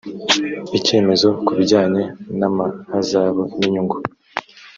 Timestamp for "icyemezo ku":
0.77-1.51